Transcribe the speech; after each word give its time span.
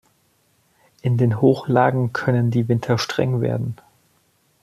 In 1.03 1.17
den 1.19 1.41
Hochlagen 1.41 2.11
können 2.11 2.49
die 2.49 2.67
Winter 2.67 2.97
streng 2.97 3.39
werden. 3.39 3.75